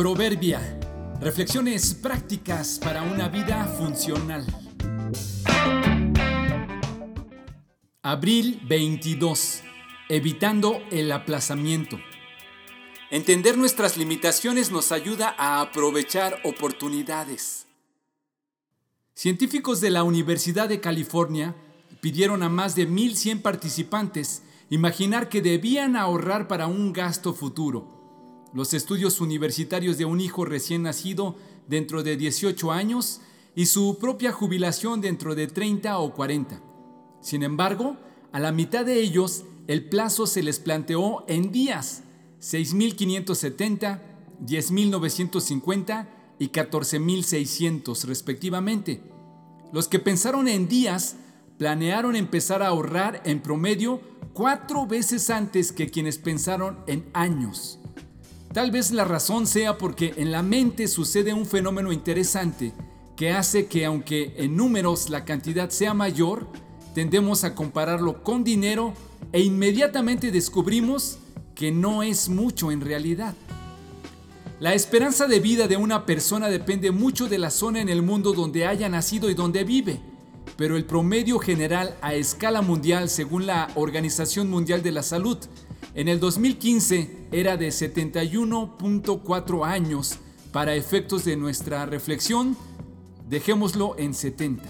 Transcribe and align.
Proverbia. 0.00 0.80
Reflexiones 1.20 1.92
prácticas 1.92 2.80
para 2.82 3.02
una 3.02 3.28
vida 3.28 3.66
funcional. 3.66 4.46
Abril 8.00 8.62
22. 8.66 9.60
Evitando 10.08 10.80
el 10.90 11.12
aplazamiento. 11.12 11.98
Entender 13.10 13.58
nuestras 13.58 13.98
limitaciones 13.98 14.70
nos 14.70 14.90
ayuda 14.90 15.34
a 15.36 15.60
aprovechar 15.60 16.40
oportunidades. 16.44 17.66
Científicos 19.12 19.82
de 19.82 19.90
la 19.90 20.02
Universidad 20.02 20.70
de 20.70 20.80
California 20.80 21.54
pidieron 22.00 22.42
a 22.42 22.48
más 22.48 22.74
de 22.74 22.88
1.100 22.88 23.42
participantes 23.42 24.44
imaginar 24.70 25.28
que 25.28 25.42
debían 25.42 25.94
ahorrar 25.94 26.48
para 26.48 26.68
un 26.68 26.94
gasto 26.94 27.34
futuro. 27.34 27.99
Los 28.52 28.74
estudios 28.74 29.20
universitarios 29.20 29.96
de 29.98 30.04
un 30.04 30.20
hijo 30.20 30.44
recién 30.44 30.82
nacido 30.82 31.36
dentro 31.68 32.02
de 32.02 32.16
18 32.16 32.72
años 32.72 33.20
y 33.54 33.66
su 33.66 33.98
propia 33.98 34.32
jubilación 34.32 35.00
dentro 35.00 35.34
de 35.34 35.46
30 35.46 35.98
o 35.98 36.14
40. 36.14 36.62
Sin 37.20 37.42
embargo, 37.42 37.96
a 38.32 38.40
la 38.40 38.52
mitad 38.52 38.84
de 38.84 39.00
ellos 39.00 39.44
el 39.66 39.88
plazo 39.88 40.26
se 40.26 40.42
les 40.42 40.58
planteó 40.58 41.24
en 41.28 41.52
días, 41.52 42.02
6.570, 42.40 44.00
10.950 44.44 46.08
y 46.38 46.48
14.600 46.48 48.04
respectivamente. 48.04 49.02
Los 49.72 49.86
que 49.86 49.98
pensaron 49.98 50.48
en 50.48 50.66
días 50.66 51.16
planearon 51.58 52.16
empezar 52.16 52.62
a 52.62 52.68
ahorrar 52.68 53.20
en 53.24 53.40
promedio 53.42 54.00
cuatro 54.32 54.86
veces 54.86 55.28
antes 55.28 55.72
que 55.72 55.90
quienes 55.90 56.18
pensaron 56.18 56.78
en 56.86 57.10
años. 57.12 57.79
Tal 58.52 58.72
vez 58.72 58.90
la 58.90 59.04
razón 59.04 59.46
sea 59.46 59.78
porque 59.78 60.12
en 60.16 60.32
la 60.32 60.42
mente 60.42 60.88
sucede 60.88 61.32
un 61.32 61.46
fenómeno 61.46 61.92
interesante 61.92 62.72
que 63.14 63.30
hace 63.30 63.66
que 63.66 63.84
aunque 63.84 64.34
en 64.38 64.56
números 64.56 65.08
la 65.08 65.24
cantidad 65.24 65.70
sea 65.70 65.94
mayor, 65.94 66.48
tendemos 66.94 67.44
a 67.44 67.54
compararlo 67.54 68.24
con 68.24 68.42
dinero 68.42 68.92
e 69.32 69.40
inmediatamente 69.40 70.32
descubrimos 70.32 71.18
que 71.54 71.70
no 71.70 72.02
es 72.02 72.28
mucho 72.28 72.72
en 72.72 72.80
realidad. 72.80 73.34
La 74.58 74.74
esperanza 74.74 75.28
de 75.28 75.38
vida 75.38 75.68
de 75.68 75.76
una 75.76 76.04
persona 76.04 76.48
depende 76.48 76.90
mucho 76.90 77.28
de 77.28 77.38
la 77.38 77.50
zona 77.50 77.80
en 77.80 77.88
el 77.88 78.02
mundo 78.02 78.32
donde 78.32 78.66
haya 78.66 78.88
nacido 78.88 79.30
y 79.30 79.34
donde 79.34 79.62
vive 79.62 80.00
pero 80.60 80.76
el 80.76 80.84
promedio 80.84 81.38
general 81.38 81.96
a 82.02 82.12
escala 82.12 82.60
mundial 82.60 83.08
según 83.08 83.46
la 83.46 83.70
Organización 83.76 84.50
Mundial 84.50 84.82
de 84.82 84.92
la 84.92 85.02
Salud 85.02 85.38
en 85.94 86.08
el 86.08 86.18
2015 86.20 87.28
era 87.32 87.56
de 87.56 87.68
71.4 87.68 89.66
años. 89.66 90.18
Para 90.52 90.74
efectos 90.74 91.24
de 91.24 91.36
nuestra 91.36 91.86
reflexión, 91.86 92.56
dejémoslo 93.28 93.96
en 93.98 94.14
70. 94.14 94.64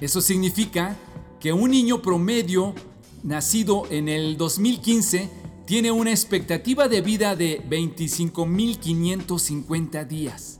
Eso 0.00 0.20
significa 0.20 0.96
que 1.38 1.52
un 1.52 1.70
niño 1.70 2.02
promedio 2.02 2.74
nacido 3.22 3.84
en 3.90 4.08
el 4.08 4.36
2015 4.36 5.30
tiene 5.66 5.92
una 5.92 6.10
expectativa 6.10 6.88
de 6.88 7.02
vida 7.02 7.36
de 7.36 7.62
25.550 7.68 10.04
días. 10.06 10.58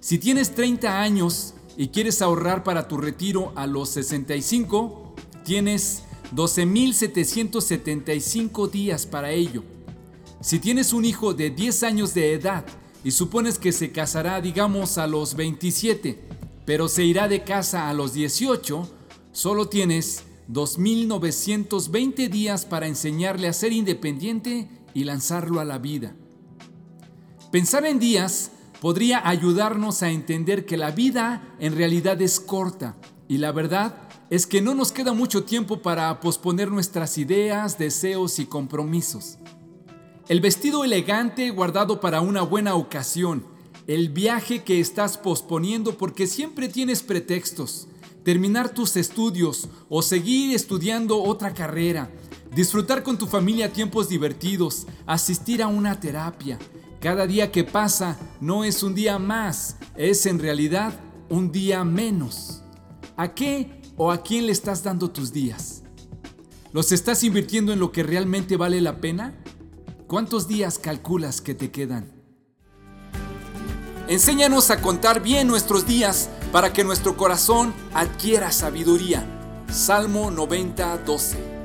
Si 0.00 0.18
tienes 0.18 0.52
30 0.54 1.00
años 1.00 1.54
y 1.76 1.88
quieres 1.88 2.22
ahorrar 2.22 2.64
para 2.64 2.88
tu 2.88 2.96
retiro 2.96 3.52
a 3.56 3.66
los 3.66 3.90
65, 3.90 5.14
tienes 5.44 6.05
12.775 6.34 8.70
días 8.70 9.06
para 9.06 9.32
ello. 9.32 9.62
Si 10.40 10.58
tienes 10.58 10.92
un 10.92 11.04
hijo 11.04 11.34
de 11.34 11.50
10 11.50 11.82
años 11.84 12.14
de 12.14 12.32
edad 12.32 12.64
y 13.04 13.10
supones 13.10 13.58
que 13.58 13.72
se 13.72 13.92
casará, 13.92 14.40
digamos, 14.40 14.98
a 14.98 15.06
los 15.06 15.34
27, 15.34 16.28
pero 16.64 16.88
se 16.88 17.04
irá 17.04 17.28
de 17.28 17.44
casa 17.44 17.88
a 17.88 17.94
los 17.94 18.12
18, 18.12 18.88
solo 19.32 19.68
tienes 19.68 20.24
2.920 20.50 22.28
días 22.28 22.66
para 22.66 22.86
enseñarle 22.86 23.48
a 23.48 23.52
ser 23.52 23.72
independiente 23.72 24.68
y 24.94 25.04
lanzarlo 25.04 25.60
a 25.60 25.64
la 25.64 25.78
vida. 25.78 26.14
Pensar 27.50 27.86
en 27.86 27.98
días 27.98 28.52
podría 28.80 29.26
ayudarnos 29.26 30.02
a 30.02 30.10
entender 30.10 30.66
que 30.66 30.76
la 30.76 30.90
vida 30.90 31.54
en 31.58 31.76
realidad 31.76 32.20
es 32.20 32.40
corta 32.40 32.96
y 33.28 33.38
la 33.38 33.52
verdad 33.52 34.05
es 34.30 34.46
que 34.46 34.60
no 34.60 34.74
nos 34.74 34.92
queda 34.92 35.12
mucho 35.12 35.44
tiempo 35.44 35.82
para 35.82 36.20
posponer 36.20 36.70
nuestras 36.70 37.18
ideas, 37.18 37.78
deseos 37.78 38.38
y 38.38 38.46
compromisos. 38.46 39.38
El 40.28 40.40
vestido 40.40 40.84
elegante 40.84 41.50
guardado 41.50 42.00
para 42.00 42.20
una 42.20 42.42
buena 42.42 42.74
ocasión, 42.74 43.46
el 43.86 44.08
viaje 44.08 44.64
que 44.64 44.80
estás 44.80 45.16
posponiendo 45.16 45.96
porque 45.96 46.26
siempre 46.26 46.68
tienes 46.68 47.02
pretextos, 47.02 47.86
terminar 48.24 48.70
tus 48.70 48.96
estudios 48.96 49.68
o 49.88 50.02
seguir 50.02 50.54
estudiando 50.54 51.22
otra 51.22 51.54
carrera, 51.54 52.10
disfrutar 52.52 53.04
con 53.04 53.16
tu 53.16 53.26
familia 53.26 53.72
tiempos 53.72 54.08
divertidos, 54.08 54.88
asistir 55.06 55.62
a 55.62 55.68
una 55.68 56.00
terapia, 56.00 56.58
cada 57.00 57.28
día 57.28 57.52
que 57.52 57.62
pasa 57.62 58.18
no 58.40 58.64
es 58.64 58.82
un 58.82 58.94
día 58.94 59.20
más, 59.20 59.76
es 59.96 60.26
en 60.26 60.40
realidad 60.40 60.98
un 61.28 61.52
día 61.52 61.84
menos. 61.84 62.62
¿A 63.16 63.32
qué 63.32 63.75
o 63.96 64.10
a 64.10 64.22
quién 64.22 64.46
le 64.46 64.52
estás 64.52 64.82
dando 64.82 65.10
tus 65.10 65.32
días? 65.32 65.82
¿Los 66.72 66.92
estás 66.92 67.22
invirtiendo 67.24 67.72
en 67.72 67.78
lo 67.78 67.92
que 67.92 68.02
realmente 68.02 68.56
vale 68.56 68.80
la 68.80 69.00
pena? 69.00 69.34
¿Cuántos 70.06 70.46
días 70.46 70.78
calculas 70.78 71.40
que 71.40 71.54
te 71.54 71.70
quedan? 71.70 72.12
Enséñanos 74.08 74.70
a 74.70 74.80
contar 74.80 75.22
bien 75.22 75.48
nuestros 75.48 75.86
días 75.86 76.28
para 76.52 76.72
que 76.72 76.84
nuestro 76.84 77.16
corazón 77.16 77.74
adquiera 77.92 78.52
sabiduría. 78.52 79.24
Salmo 79.68 80.30
90, 80.30 80.98
12. 80.98 81.55